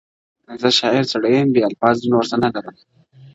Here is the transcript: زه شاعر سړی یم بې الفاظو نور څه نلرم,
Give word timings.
زه 0.61 0.69
شاعر 0.77 1.03
سړی 1.11 1.31
یم 1.39 1.49
بې 1.53 1.61
الفاظو 1.69 2.09
نور 2.13 2.23
څه 2.31 2.35
نلرم, 2.41 2.77